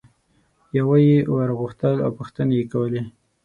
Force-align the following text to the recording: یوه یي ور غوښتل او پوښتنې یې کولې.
یوه 0.77 0.97
یي 1.07 1.17
ور 1.33 1.49
غوښتل 1.59 1.95
او 2.05 2.09
پوښتنې 2.17 2.53
یې 2.59 2.65
کولې. 2.73 3.01